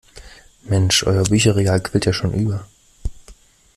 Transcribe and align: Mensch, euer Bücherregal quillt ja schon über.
Mensch, 0.67 1.03
euer 1.03 1.25
Bücherregal 1.25 1.79
quillt 1.79 2.07
ja 2.07 2.11
schon 2.11 2.33
über. 2.33 2.67